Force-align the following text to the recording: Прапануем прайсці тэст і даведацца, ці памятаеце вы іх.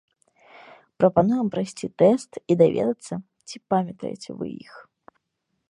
Прапануем 1.01 1.47
прайсці 1.55 1.87
тэст 2.03 2.31
і 2.53 2.59
даведацца, 2.63 3.13
ці 3.51 3.55
памятаеце 3.75 4.29
вы 4.41 4.47
іх. 4.69 4.73